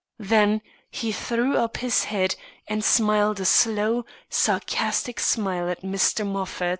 [0.17, 2.33] Then he threw up his head
[2.67, 6.25] and smiled a slow, sarcastic smile at Mr.
[6.25, 6.69] Moffat.